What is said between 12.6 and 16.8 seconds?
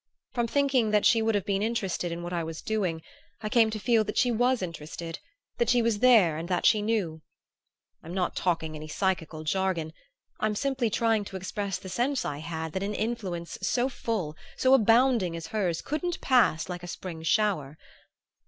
that an influence so full, so abounding as hers couldn't pass